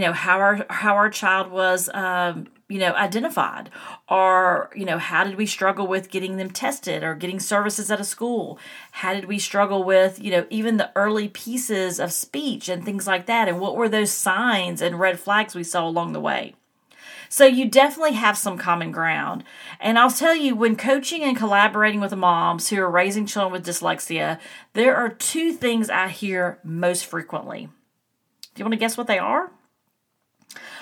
know 0.00 0.12
how 0.12 0.38
our 0.38 0.66
how 0.68 0.96
our 0.96 1.08
child 1.08 1.50
was 1.50 1.88
um, 1.94 2.48
you 2.68 2.78
know 2.78 2.92
identified 2.94 3.70
or 4.08 4.70
you 4.74 4.84
know 4.84 4.98
how 4.98 5.24
did 5.24 5.36
we 5.36 5.46
struggle 5.46 5.86
with 5.86 6.10
getting 6.10 6.36
them 6.36 6.50
tested 6.50 7.02
or 7.02 7.14
getting 7.14 7.38
services 7.38 7.90
at 7.90 8.00
a 8.00 8.04
school 8.04 8.58
how 8.92 9.14
did 9.14 9.26
we 9.26 9.38
struggle 9.38 9.84
with 9.84 10.20
you 10.20 10.30
know 10.30 10.46
even 10.50 10.76
the 10.76 10.90
early 10.96 11.28
pieces 11.28 12.00
of 12.00 12.12
speech 12.12 12.68
and 12.68 12.84
things 12.84 13.06
like 13.06 13.26
that 13.26 13.48
and 13.48 13.60
what 13.60 13.76
were 13.76 13.88
those 13.88 14.10
signs 14.10 14.82
and 14.82 14.98
red 14.98 15.18
flags 15.18 15.54
we 15.54 15.62
saw 15.62 15.86
along 15.86 16.12
the 16.12 16.20
way 16.20 16.54
so 17.28 17.44
you 17.44 17.68
definitely 17.68 18.12
have 18.12 18.38
some 18.38 18.58
common 18.58 18.92
ground. 18.92 19.44
And 19.80 19.98
I'll 19.98 20.10
tell 20.10 20.34
you, 20.34 20.54
when 20.54 20.76
coaching 20.76 21.22
and 21.22 21.36
collaborating 21.36 22.00
with 22.00 22.14
moms 22.14 22.68
who 22.68 22.80
are 22.80 22.90
raising 22.90 23.26
children 23.26 23.52
with 23.52 23.66
dyslexia, 23.66 24.38
there 24.74 24.96
are 24.96 25.08
two 25.08 25.52
things 25.52 25.90
I 25.90 26.08
hear 26.08 26.58
most 26.62 27.04
frequently. 27.06 27.68
Do 28.54 28.60
you 28.60 28.64
want 28.64 28.74
to 28.74 28.78
guess 28.78 28.96
what 28.96 29.06
they 29.06 29.18
are? 29.18 29.50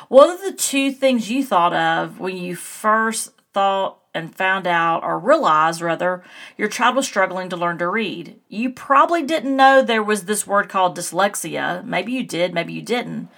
What 0.08 0.28
are 0.28 0.50
the 0.50 0.56
two 0.56 0.92
things 0.92 1.30
you 1.30 1.44
thought 1.44 1.72
of 1.72 2.20
when 2.20 2.36
you 2.36 2.56
first 2.56 3.32
thought 3.52 3.98
and 4.14 4.34
found 4.34 4.66
out, 4.66 5.02
or 5.02 5.18
realized 5.18 5.80
rather, 5.80 6.22
your 6.56 6.68
child 6.68 6.94
was 6.94 7.06
struggling 7.06 7.48
to 7.48 7.56
learn 7.56 7.78
to 7.78 7.88
read? 7.88 8.38
You 8.48 8.70
probably 8.70 9.22
didn't 9.22 9.56
know 9.56 9.82
there 9.82 10.02
was 10.02 10.24
this 10.24 10.46
word 10.46 10.68
called 10.68 10.96
dyslexia. 10.96 11.84
Maybe 11.84 12.12
you 12.12 12.24
did, 12.24 12.54
maybe 12.54 12.72
you 12.72 12.82
didn't. 12.82 13.28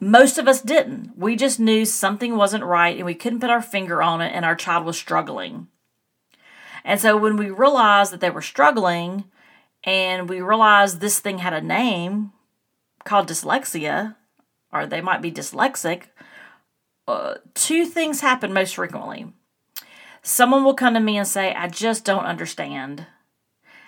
Most 0.00 0.36
of 0.36 0.48
us 0.48 0.60
didn't. 0.60 1.16
We 1.16 1.36
just 1.36 1.60
knew 1.60 1.84
something 1.84 2.36
wasn't 2.36 2.64
right 2.64 2.96
and 2.96 3.06
we 3.06 3.14
couldn't 3.14 3.40
put 3.40 3.50
our 3.50 3.62
finger 3.62 4.02
on 4.02 4.20
it, 4.20 4.32
and 4.34 4.44
our 4.44 4.56
child 4.56 4.84
was 4.84 4.96
struggling. 4.96 5.68
And 6.84 7.00
so 7.00 7.16
when 7.16 7.36
we 7.36 7.50
realized 7.50 8.12
that 8.12 8.20
they 8.20 8.30
were 8.30 8.42
struggling, 8.42 9.24
and 9.84 10.28
we 10.28 10.40
realized 10.40 11.00
this 11.00 11.20
thing 11.20 11.38
had 11.38 11.52
a 11.52 11.60
name 11.60 12.32
called 13.04 13.28
dyslexia, 13.28 14.16
or 14.74 14.86
they 14.86 15.00
might 15.00 15.22
be 15.22 15.32
dyslexic, 15.32 16.08
uh, 17.06 17.34
two 17.54 17.86
things 17.86 18.20
happen 18.20 18.52
most 18.52 18.74
frequently. 18.74 19.32
Someone 20.22 20.64
will 20.64 20.74
come 20.74 20.94
to 20.94 21.00
me 21.00 21.16
and 21.16 21.26
say, 21.26 21.54
I 21.54 21.68
just 21.68 22.04
don't 22.04 22.24
understand. 22.24 23.06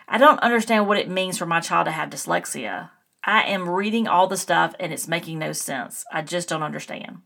I 0.07 0.19
don't 0.19 0.39
understand 0.41 0.87
what 0.87 0.99
it 0.99 1.09
means 1.09 1.39
for 1.39 1.47
my 1.47 1.61
child 1.61 1.87
to 1.87 1.91
have 1.91 2.11
dyslexia. 2.11 2.91
I 3.25 3.43
am 3.43 3.69
reading 3.69 4.07
all 4.07 4.29
the 4.29 4.37
stuff 4.37 4.75
and 4.79 4.93
it's 4.93 5.09
making 5.09 5.39
no 5.39 5.53
sense. 5.53 6.05
I 6.13 6.23
just 6.23 6.49
don't 6.49 6.63
understand. 6.63 7.23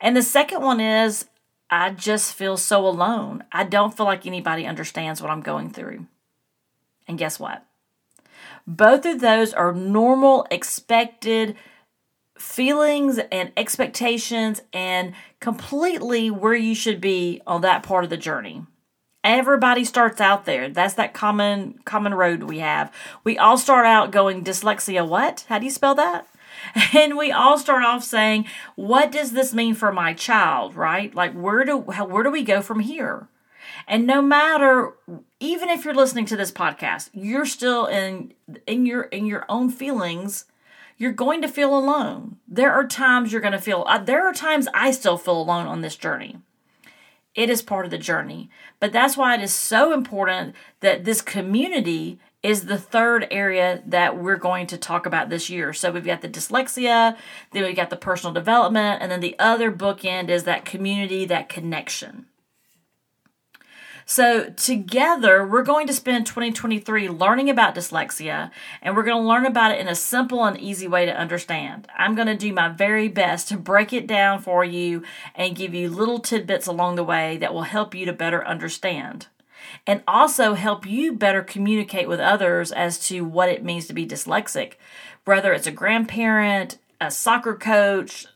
And 0.00 0.16
the 0.16 0.22
second 0.22 0.60
one 0.60 0.80
is, 0.80 1.26
I 1.70 1.90
just 1.90 2.34
feel 2.34 2.56
so 2.56 2.86
alone. 2.86 3.44
I 3.50 3.64
don't 3.64 3.96
feel 3.96 4.06
like 4.06 4.26
anybody 4.26 4.66
understands 4.66 5.22
what 5.22 5.30
I'm 5.30 5.40
going 5.40 5.70
through. 5.70 6.06
And 7.08 7.16
guess 7.16 7.40
what? 7.40 7.64
Both 8.66 9.06
of 9.06 9.20
those 9.20 9.52
are 9.54 9.72
normal, 9.72 10.46
expected 10.50 11.56
feelings 12.44 13.18
and 13.32 13.50
expectations 13.56 14.62
and 14.72 15.14
completely 15.40 16.30
where 16.30 16.54
you 16.54 16.74
should 16.74 17.00
be 17.00 17.40
on 17.46 17.62
that 17.62 17.82
part 17.82 18.04
of 18.04 18.10
the 18.10 18.16
journey. 18.16 18.62
Everybody 19.24 19.84
starts 19.84 20.20
out 20.20 20.44
there. 20.44 20.68
That's 20.68 20.94
that 20.94 21.14
common 21.14 21.78
common 21.84 22.12
road 22.12 22.42
we 22.42 22.58
have. 22.58 22.92
We 23.24 23.38
all 23.38 23.56
start 23.56 23.86
out 23.86 24.10
going 24.10 24.44
dyslexia 24.44 25.08
what? 25.08 25.46
How 25.48 25.58
do 25.58 25.64
you 25.64 25.70
spell 25.70 25.94
that? 25.94 26.28
And 26.94 27.16
we 27.16 27.32
all 27.32 27.58
start 27.58 27.82
off 27.82 28.04
saying, 28.04 28.46
what 28.76 29.10
does 29.10 29.32
this 29.32 29.52
mean 29.52 29.74
for 29.74 29.92
my 29.92 30.14
child, 30.14 30.76
right? 30.76 31.12
Like 31.14 31.32
where 31.32 31.64
do 31.64 31.78
where 31.78 32.22
do 32.22 32.30
we 32.30 32.44
go 32.44 32.60
from 32.62 32.80
here? 32.80 33.28
And 33.88 34.06
no 34.06 34.22
matter 34.22 34.92
even 35.40 35.70
if 35.70 35.84
you're 35.84 35.94
listening 35.94 36.26
to 36.26 36.36
this 36.36 36.52
podcast, 36.52 37.10
you're 37.12 37.46
still 37.46 37.86
in 37.86 38.34
in 38.66 38.86
your 38.86 39.04
in 39.04 39.24
your 39.26 39.46
own 39.48 39.70
feelings 39.70 40.44
you're 40.96 41.12
going 41.12 41.42
to 41.42 41.48
feel 41.48 41.76
alone. 41.76 42.36
There 42.46 42.72
are 42.72 42.86
times 42.86 43.32
you're 43.32 43.40
going 43.40 43.52
to 43.52 43.60
feel, 43.60 43.84
uh, 43.86 43.98
there 43.98 44.26
are 44.26 44.32
times 44.32 44.68
I 44.72 44.90
still 44.90 45.18
feel 45.18 45.40
alone 45.40 45.66
on 45.66 45.80
this 45.80 45.96
journey. 45.96 46.38
It 47.34 47.50
is 47.50 47.62
part 47.62 47.84
of 47.84 47.90
the 47.90 47.98
journey. 47.98 48.48
But 48.78 48.92
that's 48.92 49.16
why 49.16 49.34
it 49.34 49.42
is 49.42 49.52
so 49.52 49.92
important 49.92 50.54
that 50.80 51.04
this 51.04 51.20
community 51.20 52.20
is 52.44 52.66
the 52.66 52.78
third 52.78 53.26
area 53.30 53.82
that 53.86 54.18
we're 54.18 54.36
going 54.36 54.66
to 54.66 54.76
talk 54.76 55.06
about 55.06 55.30
this 55.30 55.48
year. 55.48 55.72
So 55.72 55.90
we've 55.90 56.04
got 56.04 56.20
the 56.20 56.28
dyslexia, 56.28 57.16
then 57.52 57.64
we've 57.64 57.74
got 57.74 57.88
the 57.90 57.96
personal 57.96 58.34
development, 58.34 59.02
and 59.02 59.10
then 59.10 59.20
the 59.20 59.34
other 59.38 59.72
bookend 59.72 60.28
is 60.28 60.44
that 60.44 60.66
community, 60.66 61.24
that 61.24 61.48
connection. 61.48 62.26
So, 64.06 64.50
together, 64.50 65.46
we're 65.46 65.62
going 65.62 65.86
to 65.86 65.94
spend 65.94 66.26
2023 66.26 67.08
learning 67.08 67.48
about 67.48 67.74
dyslexia, 67.74 68.50
and 68.82 68.94
we're 68.94 69.02
going 69.02 69.22
to 69.22 69.28
learn 69.28 69.46
about 69.46 69.72
it 69.72 69.80
in 69.80 69.88
a 69.88 69.94
simple 69.94 70.44
and 70.44 70.60
easy 70.60 70.86
way 70.86 71.06
to 71.06 71.16
understand. 71.16 71.88
I'm 71.96 72.14
going 72.14 72.26
to 72.26 72.36
do 72.36 72.52
my 72.52 72.68
very 72.68 73.08
best 73.08 73.48
to 73.48 73.56
break 73.56 73.94
it 73.94 74.06
down 74.06 74.42
for 74.42 74.62
you 74.62 75.02
and 75.34 75.56
give 75.56 75.72
you 75.72 75.88
little 75.88 76.18
tidbits 76.18 76.66
along 76.66 76.96
the 76.96 77.04
way 77.04 77.38
that 77.38 77.54
will 77.54 77.62
help 77.62 77.94
you 77.94 78.04
to 78.04 78.12
better 78.12 78.46
understand 78.46 79.28
and 79.86 80.02
also 80.06 80.54
help 80.54 80.86
you 80.86 81.12
better 81.14 81.42
communicate 81.42 82.08
with 82.08 82.20
others 82.20 82.72
as 82.72 82.98
to 83.08 83.24
what 83.24 83.48
it 83.48 83.64
means 83.64 83.86
to 83.86 83.94
be 83.94 84.06
dyslexic, 84.06 84.74
whether 85.24 85.52
it's 85.52 85.66
a 85.66 85.72
grandparent, 85.72 86.78
a 87.00 87.10
soccer 87.10 87.54
coach, 87.54 88.26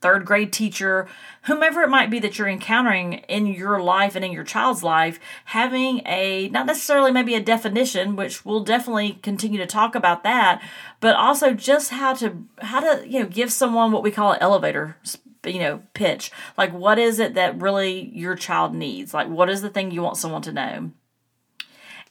third 0.00 0.24
grade 0.24 0.52
teacher, 0.52 1.08
whomever 1.42 1.82
it 1.82 1.88
might 1.88 2.10
be 2.10 2.18
that 2.20 2.38
you're 2.38 2.48
encountering 2.48 3.14
in 3.28 3.46
your 3.46 3.80
life 3.80 4.14
and 4.16 4.24
in 4.24 4.32
your 4.32 4.44
child's 4.44 4.82
life, 4.82 5.18
having 5.46 6.02
a 6.06 6.48
not 6.50 6.66
necessarily 6.66 7.12
maybe 7.12 7.34
a 7.34 7.40
definition, 7.40 8.16
which 8.16 8.44
we'll 8.44 8.64
definitely 8.64 9.18
continue 9.22 9.58
to 9.58 9.66
talk 9.66 9.94
about 9.94 10.22
that, 10.24 10.62
but 11.00 11.16
also 11.16 11.52
just 11.52 11.90
how 11.90 12.14
to 12.14 12.44
how 12.60 12.80
to 12.80 13.08
you 13.08 13.20
know 13.20 13.26
give 13.26 13.52
someone 13.52 13.92
what 13.92 14.02
we 14.02 14.10
call 14.10 14.32
an 14.32 14.38
elevator 14.40 14.96
you 15.44 15.58
know 15.58 15.82
pitch. 15.94 16.30
Like 16.56 16.72
what 16.72 16.98
is 16.98 17.18
it 17.18 17.34
that 17.34 17.60
really 17.60 18.10
your 18.14 18.34
child 18.34 18.74
needs? 18.74 19.14
Like 19.14 19.28
what 19.28 19.50
is 19.50 19.62
the 19.62 19.70
thing 19.70 19.90
you 19.90 20.02
want 20.02 20.16
someone 20.16 20.42
to 20.42 20.52
know? 20.52 20.90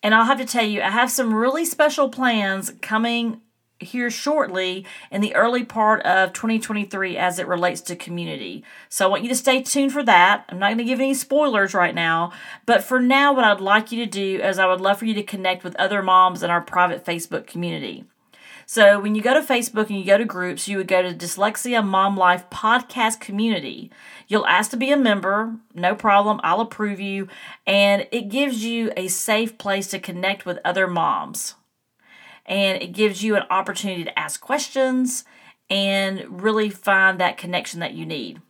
And 0.03 0.13
I'll 0.13 0.25
have 0.25 0.37
to 0.37 0.45
tell 0.45 0.63
you, 0.63 0.83
I 0.83 0.91
have 0.91 1.09
some 1.09 1.33
really 1.33 1.65
special 1.65 2.09
plans 2.09 2.71
coming 2.81 3.41
here 3.79 4.09
shortly 4.09 4.85
in 5.11 5.21
the 5.21 5.35
early 5.35 5.63
part 5.63 6.01
of 6.03 6.33
2023 6.33 7.17
as 7.17 7.39
it 7.39 7.47
relates 7.47 7.81
to 7.81 7.95
community. 7.95 8.63
So 8.89 9.05
I 9.05 9.09
want 9.09 9.23
you 9.23 9.29
to 9.29 9.35
stay 9.35 9.61
tuned 9.61 9.91
for 9.91 10.03
that. 10.03 10.45
I'm 10.49 10.59
not 10.59 10.67
going 10.67 10.77
to 10.77 10.83
give 10.83 10.99
any 10.99 11.13
spoilers 11.13 11.73
right 11.73 11.95
now, 11.95 12.31
but 12.65 12.83
for 12.83 12.99
now, 12.99 13.33
what 13.33 13.43
I'd 13.43 13.59
like 13.59 13.91
you 13.91 14.03
to 14.05 14.09
do 14.09 14.41
is 14.41 14.59
I 14.59 14.67
would 14.67 14.81
love 14.81 14.99
for 14.99 15.05
you 15.05 15.13
to 15.15 15.23
connect 15.23 15.63
with 15.63 15.75
other 15.75 16.01
moms 16.01 16.43
in 16.43 16.49
our 16.49 16.61
private 16.61 17.03
Facebook 17.03 17.47
community. 17.47 18.05
So 18.67 18.99
when 18.99 19.13
you 19.13 19.21
go 19.21 19.35
to 19.35 19.41
Facebook 19.41 19.89
and 19.89 19.99
you 19.99 20.05
go 20.05 20.17
to 20.17 20.25
groups, 20.25 20.67
you 20.67 20.77
would 20.77 20.87
go 20.87 21.03
to 21.03 21.13
Dyslexia 21.13 21.85
Mom 21.85 22.17
Life 22.17 22.49
Podcast 22.49 23.19
Community. 23.19 23.91
You'll 24.27 24.47
ask 24.47 24.71
to 24.71 24.77
be 24.77 24.91
a 24.91 24.97
member, 24.97 25.55
no 25.75 25.93
problem, 25.93 26.39
I'll 26.43 26.61
approve 26.61 26.99
you, 26.99 27.27
and 27.67 28.07
it 28.11 28.29
gives 28.29 28.65
you 28.65 28.91
a 28.97 29.07
safe 29.07 29.59
place 29.59 29.87
to 29.87 29.99
connect 29.99 30.47
with 30.47 30.57
other 30.65 30.87
moms. 30.87 31.53
And 32.45 32.81
it 32.81 32.93
gives 32.93 33.23
you 33.23 33.35
an 33.35 33.43
opportunity 33.49 34.03
to 34.03 34.19
ask 34.19 34.39
questions 34.39 35.25
and 35.69 36.41
really 36.41 36.69
find 36.69 37.19
that 37.19 37.37
connection 37.37 37.79
that 37.79 37.93
you 37.93 38.05
need. 38.05 38.41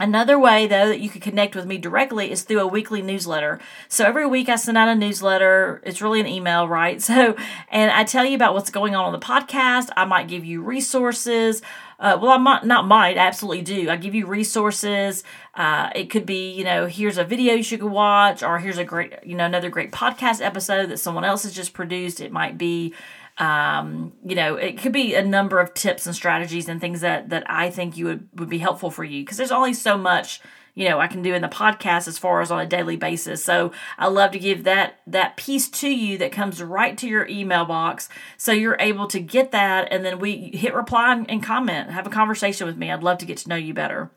Another 0.00 0.38
way, 0.38 0.66
though, 0.68 0.88
that 0.88 1.00
you 1.00 1.08
can 1.08 1.20
connect 1.20 1.56
with 1.56 1.66
me 1.66 1.76
directly 1.76 2.30
is 2.30 2.42
through 2.42 2.60
a 2.60 2.66
weekly 2.66 3.02
newsletter. 3.02 3.58
So 3.88 4.04
every 4.04 4.26
week 4.26 4.48
I 4.48 4.54
send 4.54 4.78
out 4.78 4.88
a 4.88 4.94
newsletter. 4.94 5.82
It's 5.84 6.00
really 6.00 6.20
an 6.20 6.26
email, 6.26 6.68
right? 6.68 7.02
So, 7.08 7.36
and 7.70 7.90
I 7.90 8.04
tell 8.04 8.26
you 8.26 8.34
about 8.34 8.52
what's 8.52 8.68
going 8.68 8.94
on 8.94 9.06
on 9.06 9.12
the 9.12 9.18
podcast. 9.18 9.88
I 9.96 10.04
might 10.04 10.28
give 10.28 10.44
you 10.44 10.60
resources. 10.60 11.62
Uh, 11.98 12.18
well, 12.20 12.32
I 12.32 12.36
might 12.36 12.64
not 12.64 12.86
might 12.86 13.16
I 13.16 13.26
absolutely 13.26 13.62
do. 13.62 13.88
I 13.88 13.96
give 13.96 14.14
you 14.14 14.26
resources. 14.26 15.24
Uh, 15.54 15.88
it 15.96 16.10
could 16.10 16.26
be, 16.26 16.52
you 16.52 16.64
know, 16.64 16.86
here's 16.86 17.16
a 17.16 17.24
video 17.24 17.54
you 17.54 17.62
should 17.62 17.82
watch, 17.82 18.42
or 18.42 18.58
here's 18.58 18.76
a 18.76 18.84
great, 18.84 19.14
you 19.24 19.34
know, 19.34 19.46
another 19.46 19.70
great 19.70 19.90
podcast 19.90 20.44
episode 20.44 20.90
that 20.90 20.98
someone 20.98 21.24
else 21.24 21.44
has 21.44 21.54
just 21.54 21.72
produced. 21.72 22.20
It 22.20 22.30
might 22.30 22.58
be 22.58 22.94
um, 23.38 24.12
you 24.24 24.34
know, 24.34 24.56
it 24.56 24.78
could 24.78 24.92
be 24.92 25.14
a 25.14 25.24
number 25.24 25.60
of 25.60 25.72
tips 25.74 26.06
and 26.06 26.14
strategies 26.14 26.68
and 26.68 26.80
things 26.80 27.00
that 27.02 27.30
that 27.30 27.44
I 27.48 27.70
think 27.70 27.96
you 27.96 28.06
would 28.06 28.28
would 28.34 28.48
be 28.48 28.58
helpful 28.58 28.90
for 28.90 29.04
you 29.04 29.22
because 29.22 29.36
there's 29.36 29.52
only 29.52 29.74
so 29.74 29.96
much 29.96 30.40
you 30.74 30.88
know 30.88 30.98
I 30.98 31.06
can 31.06 31.22
do 31.22 31.34
in 31.34 31.42
the 31.42 31.48
podcast 31.48 32.08
as 32.08 32.18
far 32.18 32.40
as 32.40 32.50
on 32.50 32.60
a 32.60 32.66
daily 32.66 32.96
basis. 32.96 33.44
So 33.44 33.72
I 33.96 34.08
love 34.08 34.32
to 34.32 34.38
give 34.38 34.64
that 34.64 35.00
that 35.06 35.36
piece 35.36 35.68
to 35.68 35.88
you 35.88 36.18
that 36.18 36.32
comes 36.32 36.60
right 36.60 36.98
to 36.98 37.08
your 37.08 37.28
email 37.28 37.64
box, 37.64 38.08
so 38.36 38.50
you're 38.50 38.76
able 38.80 39.06
to 39.08 39.20
get 39.20 39.52
that, 39.52 39.88
and 39.92 40.04
then 40.04 40.18
we 40.18 40.50
hit 40.54 40.74
reply 40.74 41.24
and 41.28 41.42
comment, 41.42 41.90
have 41.90 42.06
a 42.06 42.10
conversation 42.10 42.66
with 42.66 42.76
me. 42.76 42.90
I'd 42.90 43.04
love 43.04 43.18
to 43.18 43.26
get 43.26 43.38
to 43.38 43.48
know 43.48 43.56
you 43.56 43.72
better. 43.72 44.10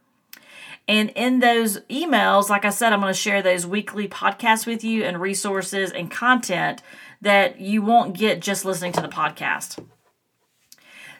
And 0.88 1.10
in 1.12 1.40
those 1.40 1.80
emails, 1.82 2.50
like 2.50 2.66
I 2.66 2.70
said, 2.70 2.92
I'm 2.92 3.02
going 3.02 3.14
to 3.14 3.20
share 3.20 3.42
those 3.42 3.66
weekly 3.66 4.08
podcasts 4.08 4.66
with 4.66 4.84
you 4.84 5.04
and 5.04 5.22
resources 5.22 5.92
and 5.92 6.12
content 6.12 6.82
that 7.22 7.60
you 7.60 7.82
won't 7.82 8.18
get 8.18 8.42
just 8.42 8.66
listening 8.66 8.92
to 8.94 9.02
the 9.02 9.08
podcast. 9.08 9.84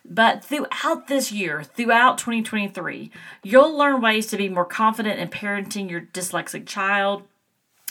But 0.04 0.44
throughout 0.44 1.08
this 1.08 1.32
year, 1.32 1.64
throughout 1.64 2.18
2023, 2.18 3.12
you'll 3.44 3.78
learn 3.78 4.02
ways 4.02 4.28
to 4.28 4.38
be 4.38 4.50
more 4.50 4.66
confident 4.66 5.20
in 5.20 5.30
parenting 5.30 5.90
your 5.90 6.02
dyslexic 6.02 6.66
child. 6.66 7.24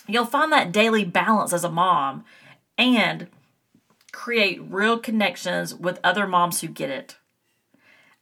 You'll 0.08 0.26
find 0.26 0.52
that 0.52 0.72
daily 0.72 1.04
balance 1.04 1.52
as 1.52 1.64
a 1.64 1.70
mom 1.70 2.24
and 2.76 3.28
create 4.12 4.60
real 4.62 4.98
connections 4.98 5.74
with 5.74 6.00
other 6.02 6.26
moms 6.26 6.60
who 6.60 6.68
get 6.68 6.90
it. 6.90 7.16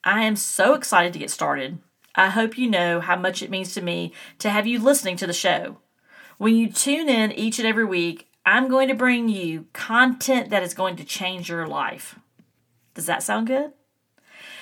I 0.05 0.25
am 0.25 0.37
so 0.37 0.75
excited 0.75 1.13
to 1.15 1.19
get 1.19 1.31
started. 1.31 1.79
I 2.15 2.31
hope 2.31 2.59
you 2.59 2.69
know 2.69 3.01
how 3.01 3.17
much 3.17 3.43
it 3.43 3.51
means 3.51 3.75
to 3.75 3.83
me 3.83 4.13
to 4.39 4.51
have 4.51 4.67
you 4.67 4.79
listening 4.81 5.17
to 5.19 5.27
the 5.27 5.33
show. 5.33 5.79
When 6.39 6.55
you 6.55 6.71
tune 6.71 7.09
in 7.09 7.33
each 7.33 7.59
and 7.59 7.67
every 7.67 7.85
week, 7.85 8.29
I'm 8.47 8.69
going 8.69 8.89
to 8.89 8.95
bring 8.95 9.29
you 9.29 9.67
content 9.73 10.51
that 10.51 10.63
is 10.63 10.75
going 10.75 10.97
to 10.97 11.05
change 11.05 11.49
your 11.49 11.67
life. 11.67 12.19
Does 12.95 13.07
that 13.07 13.23
sound 13.23 13.47
good? 13.47 13.73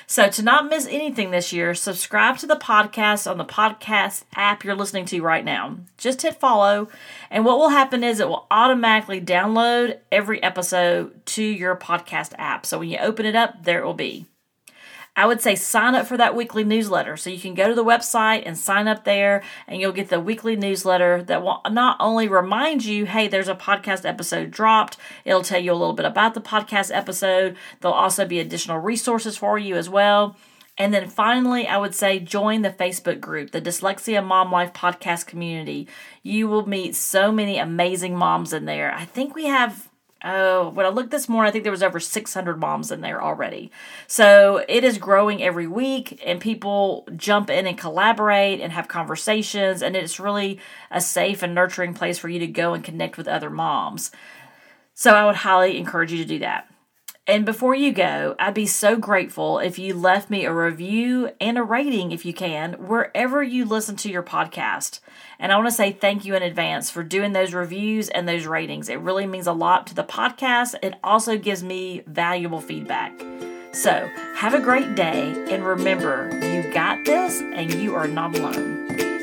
So, 0.08 0.28
to 0.28 0.42
not 0.42 0.68
miss 0.68 0.86
anything 0.86 1.32
this 1.32 1.52
year, 1.52 1.74
subscribe 1.74 2.38
to 2.38 2.46
the 2.46 2.54
podcast 2.54 3.28
on 3.28 3.38
the 3.38 3.44
podcast 3.44 4.22
app 4.36 4.62
you're 4.62 4.76
listening 4.76 5.04
to 5.06 5.20
right 5.20 5.44
now. 5.44 5.78
Just 5.98 6.22
hit 6.22 6.38
follow, 6.38 6.88
and 7.28 7.44
what 7.44 7.58
will 7.58 7.70
happen 7.70 8.04
is 8.04 8.20
it 8.20 8.28
will 8.28 8.46
automatically 8.48 9.20
download 9.20 9.98
every 10.12 10.40
episode 10.44 11.26
to 11.26 11.42
your 11.42 11.74
podcast 11.74 12.34
app. 12.38 12.64
So, 12.66 12.78
when 12.78 12.88
you 12.88 12.98
open 12.98 13.26
it 13.26 13.34
up, 13.34 13.64
there 13.64 13.80
it 13.80 13.84
will 13.84 13.94
be. 13.94 14.26
I 15.16 15.26
would 15.26 15.40
say 15.40 15.54
sign 15.54 15.94
up 15.94 16.06
for 16.06 16.18
that 16.18 16.36
weekly 16.36 16.62
newsletter. 16.62 17.16
So 17.16 17.30
you 17.30 17.40
can 17.40 17.54
go 17.54 17.68
to 17.68 17.74
the 17.74 17.84
website 17.84 18.42
and 18.44 18.56
sign 18.56 18.86
up 18.86 19.04
there, 19.04 19.42
and 19.66 19.80
you'll 19.80 19.92
get 19.92 20.10
the 20.10 20.20
weekly 20.20 20.56
newsletter 20.56 21.22
that 21.22 21.42
will 21.42 21.62
not 21.70 21.96
only 21.98 22.28
remind 22.28 22.84
you, 22.84 23.06
hey, 23.06 23.26
there's 23.26 23.48
a 23.48 23.54
podcast 23.54 24.06
episode 24.06 24.50
dropped, 24.50 24.98
it'll 25.24 25.42
tell 25.42 25.60
you 25.60 25.72
a 25.72 25.74
little 25.74 25.94
bit 25.94 26.06
about 26.06 26.34
the 26.34 26.40
podcast 26.40 26.94
episode. 26.94 27.56
There'll 27.80 27.96
also 27.96 28.26
be 28.26 28.40
additional 28.40 28.78
resources 28.78 29.38
for 29.38 29.58
you 29.58 29.76
as 29.76 29.88
well. 29.88 30.36
And 30.78 30.92
then 30.92 31.08
finally, 31.08 31.66
I 31.66 31.78
would 31.78 31.94
say 31.94 32.18
join 32.18 32.60
the 32.60 32.70
Facebook 32.70 33.18
group, 33.18 33.52
the 33.52 33.62
Dyslexia 33.62 34.22
Mom 34.22 34.52
Life 34.52 34.74
podcast 34.74 35.26
community. 35.26 35.88
You 36.22 36.48
will 36.48 36.68
meet 36.68 36.94
so 36.94 37.32
many 37.32 37.56
amazing 37.56 38.14
moms 38.14 38.52
in 38.52 38.66
there. 38.66 38.92
I 38.92 39.06
think 39.06 39.34
we 39.34 39.46
have 39.46 39.88
Oh, 40.28 40.70
when 40.70 40.84
I 40.84 40.88
looked 40.88 41.12
this 41.12 41.28
morning, 41.28 41.48
I 41.48 41.52
think 41.52 41.62
there 41.62 41.70
was 41.70 41.84
over 41.84 42.00
600 42.00 42.58
moms 42.58 42.90
in 42.90 43.00
there 43.00 43.22
already. 43.22 43.70
So 44.08 44.64
it 44.68 44.82
is 44.82 44.98
growing 44.98 45.40
every 45.40 45.68
week, 45.68 46.20
and 46.26 46.40
people 46.40 47.06
jump 47.14 47.48
in 47.48 47.64
and 47.64 47.78
collaborate 47.78 48.60
and 48.60 48.72
have 48.72 48.88
conversations, 48.88 49.82
and 49.82 49.94
it's 49.94 50.18
really 50.18 50.58
a 50.90 51.00
safe 51.00 51.44
and 51.44 51.54
nurturing 51.54 51.94
place 51.94 52.18
for 52.18 52.28
you 52.28 52.40
to 52.40 52.48
go 52.48 52.74
and 52.74 52.82
connect 52.82 53.16
with 53.16 53.28
other 53.28 53.50
moms. 53.50 54.10
So 54.94 55.14
I 55.14 55.26
would 55.26 55.36
highly 55.36 55.78
encourage 55.78 56.10
you 56.10 56.18
to 56.18 56.24
do 56.24 56.40
that. 56.40 56.68
And 57.28 57.44
before 57.44 57.74
you 57.74 57.92
go, 57.92 58.36
I'd 58.38 58.54
be 58.54 58.66
so 58.66 58.96
grateful 58.96 59.58
if 59.58 59.80
you 59.80 59.94
left 59.94 60.30
me 60.30 60.44
a 60.44 60.52
review 60.52 61.30
and 61.40 61.58
a 61.58 61.62
rating 61.64 62.12
if 62.12 62.24
you 62.24 62.32
can, 62.32 62.74
wherever 62.74 63.42
you 63.42 63.64
listen 63.64 63.96
to 63.96 64.10
your 64.10 64.22
podcast. 64.22 65.00
And 65.40 65.50
I 65.50 65.56
want 65.56 65.66
to 65.66 65.74
say 65.74 65.90
thank 65.90 66.24
you 66.24 66.36
in 66.36 66.44
advance 66.44 66.88
for 66.88 67.02
doing 67.02 67.32
those 67.32 67.52
reviews 67.52 68.08
and 68.08 68.28
those 68.28 68.46
ratings. 68.46 68.88
It 68.88 69.00
really 69.00 69.26
means 69.26 69.48
a 69.48 69.52
lot 69.52 69.88
to 69.88 69.94
the 69.94 70.04
podcast. 70.04 70.76
It 70.82 70.94
also 71.02 71.36
gives 71.36 71.64
me 71.64 72.04
valuable 72.06 72.60
feedback. 72.60 73.12
So, 73.72 74.08
have 74.36 74.54
a 74.54 74.60
great 74.60 74.94
day 74.94 75.34
and 75.50 75.64
remember, 75.64 76.30
you 76.32 76.72
got 76.72 77.04
this 77.04 77.40
and 77.40 77.74
you 77.74 77.96
are 77.96 78.06
not 78.06 78.38
alone. 78.38 79.15